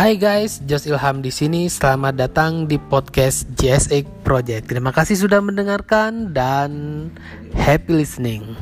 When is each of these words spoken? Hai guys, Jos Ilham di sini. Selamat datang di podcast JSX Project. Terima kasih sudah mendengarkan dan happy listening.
Hai 0.00 0.16
guys, 0.16 0.64
Jos 0.64 0.88
Ilham 0.88 1.20
di 1.20 1.28
sini. 1.28 1.68
Selamat 1.68 2.16
datang 2.16 2.64
di 2.64 2.80
podcast 2.80 3.44
JSX 3.52 4.24
Project. 4.24 4.72
Terima 4.72 4.96
kasih 4.96 5.12
sudah 5.12 5.44
mendengarkan 5.44 6.32
dan 6.32 6.72
happy 7.52 8.00
listening. 8.00 8.56